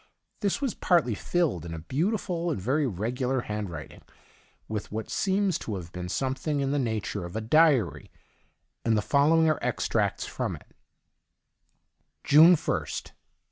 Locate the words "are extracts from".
9.47-10.55